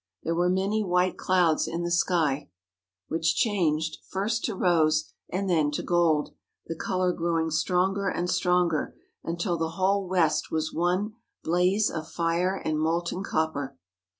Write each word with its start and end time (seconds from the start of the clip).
There 0.23 0.33
were 0.33 0.49
many 0.49 0.83
white 0.83 1.15
clouds 1.15 1.67
in 1.67 1.83
the 1.83 1.91
sky, 1.91 2.49
which 3.07 3.35
changed, 3.35 3.99
first 4.09 4.43
to 4.45 4.55
rose 4.55 5.13
and 5.29 5.47
then 5.47 5.69
to 5.73 5.83
gold, 5.83 6.33
the 6.65 6.75
colour 6.75 7.11
growing 7.13 7.51
stronger 7.51 8.07
and 8.09 8.27
stronger, 8.27 8.95
until 9.23 9.57
the 9.57 9.73
whole 9.77 10.07
west 10.07 10.49
was 10.49 10.73
one 10.73 11.13
blaze 11.43 11.91
of 11.91 12.09
fire 12.09 12.55
and 12.55 12.79
molten 12.79 13.21
copper. 13.23 13.77